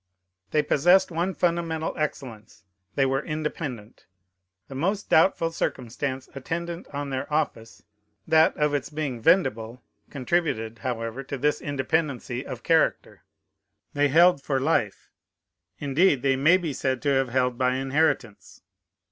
[0.49, 2.63] They possessed one fundamental excellence:
[2.95, 4.07] they were independent.
[4.67, 7.83] The most doubtful circumstance attendant on their office,
[8.27, 13.21] that of its being vendible, contributed, however, to this independency of character.
[13.93, 15.11] They held for life.
[15.77, 18.63] Indeed, they may be said to have held by inheritance.